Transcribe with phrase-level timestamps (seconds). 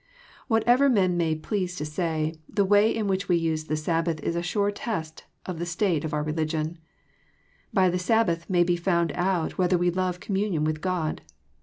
[0.47, 4.41] Whatever men may please to say, the way in which we Jiae_the Sabbath is a
[4.41, 6.79] sure test of the st ate of i)ur religion.
[7.71, 11.21] By the Sabbath may be found out whether we love communion with God.